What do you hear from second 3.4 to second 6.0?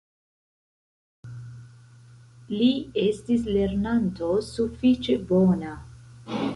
lernanto sufiĉe bona.